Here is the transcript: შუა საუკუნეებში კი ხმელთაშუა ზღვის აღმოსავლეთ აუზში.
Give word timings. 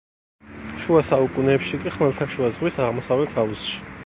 შუა 0.85 1.01
საუკუნეებში 1.09 1.81
კი 1.85 1.93
ხმელთაშუა 1.99 2.51
ზღვის 2.57 2.81
აღმოსავლეთ 2.89 3.41
აუზში. 3.45 3.79